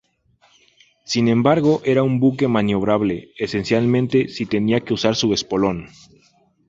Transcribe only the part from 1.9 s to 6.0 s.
un buque maniobrable, esencialmente, si tenía que usar su espolón.